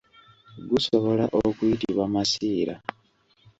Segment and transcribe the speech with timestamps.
[0.69, 2.75] Gusobola okuyitibwa masiira.